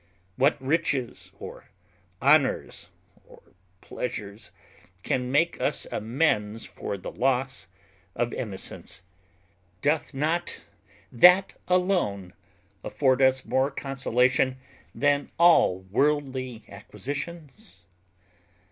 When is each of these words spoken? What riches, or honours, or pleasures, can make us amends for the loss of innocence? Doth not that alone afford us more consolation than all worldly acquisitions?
What 0.35 0.59
riches, 0.59 1.31
or 1.39 1.69
honours, 2.23 2.89
or 3.23 3.43
pleasures, 3.81 4.49
can 5.03 5.31
make 5.31 5.61
us 5.61 5.85
amends 5.91 6.65
for 6.65 6.97
the 6.97 7.11
loss 7.11 7.67
of 8.15 8.33
innocence? 8.33 9.03
Doth 9.83 10.11
not 10.11 10.61
that 11.11 11.53
alone 11.67 12.33
afford 12.83 13.21
us 13.21 13.45
more 13.45 13.69
consolation 13.69 14.57
than 14.95 15.29
all 15.37 15.81
worldly 15.81 16.63
acquisitions? 16.67 17.85